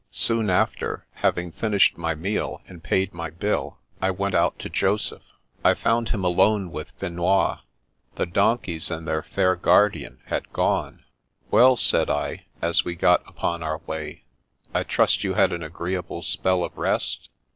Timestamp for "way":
13.85-14.23